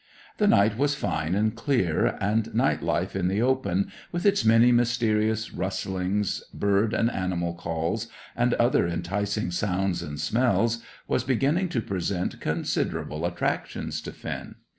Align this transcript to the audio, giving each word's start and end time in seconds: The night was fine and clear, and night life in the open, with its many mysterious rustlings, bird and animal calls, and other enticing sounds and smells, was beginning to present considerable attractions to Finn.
The 0.37 0.47
night 0.47 0.79
was 0.79 0.95
fine 0.95 1.35
and 1.35 1.55
clear, 1.55 2.17
and 2.19 2.55
night 2.55 2.81
life 2.81 3.15
in 3.15 3.27
the 3.27 3.43
open, 3.43 3.91
with 4.11 4.25
its 4.25 4.43
many 4.43 4.71
mysterious 4.71 5.53
rustlings, 5.53 6.41
bird 6.51 6.95
and 6.95 7.11
animal 7.11 7.53
calls, 7.53 8.07
and 8.35 8.55
other 8.55 8.87
enticing 8.87 9.51
sounds 9.51 10.01
and 10.01 10.19
smells, 10.19 10.79
was 11.07 11.23
beginning 11.23 11.69
to 11.69 11.81
present 11.83 12.39
considerable 12.39 13.27
attractions 13.27 14.01
to 14.01 14.11
Finn. 14.11 14.55